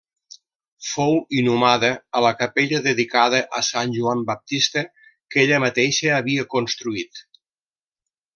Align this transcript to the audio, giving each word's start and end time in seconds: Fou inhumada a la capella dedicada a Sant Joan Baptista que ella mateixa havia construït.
Fou 0.91 1.11
inhumada 1.39 1.91
a 2.19 2.21
la 2.25 2.31
capella 2.39 2.79
dedicada 2.87 3.41
a 3.59 3.61
Sant 3.67 3.93
Joan 3.99 4.25
Baptista 4.31 4.83
que 5.37 5.45
ella 5.45 5.61
mateixa 5.67 6.11
havia 6.17 6.49
construït. 6.57 7.23